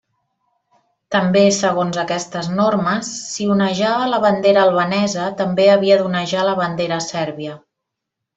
[1.15, 7.61] També segons aquestes normes, si onejava la bandera albanesa, també havia d'onejar la bandera sèrbia.